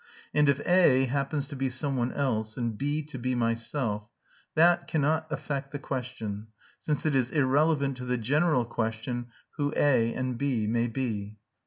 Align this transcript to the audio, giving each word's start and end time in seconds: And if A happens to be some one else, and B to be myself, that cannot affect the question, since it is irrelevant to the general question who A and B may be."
And 0.33 0.49
if 0.49 0.59
A 0.67 1.05
happens 1.05 1.47
to 1.49 1.55
be 1.55 1.69
some 1.69 1.95
one 1.95 2.11
else, 2.11 2.57
and 2.57 2.75
B 2.75 3.03
to 3.03 3.19
be 3.19 3.35
myself, 3.35 4.09
that 4.55 4.87
cannot 4.87 5.27
affect 5.31 5.69
the 5.71 5.77
question, 5.77 6.47
since 6.79 7.05
it 7.05 7.13
is 7.13 7.29
irrelevant 7.29 7.97
to 7.97 8.05
the 8.05 8.17
general 8.17 8.65
question 8.65 9.27
who 9.57 9.71
A 9.77 10.11
and 10.15 10.39
B 10.39 10.65
may 10.65 10.87
be." 10.87 11.37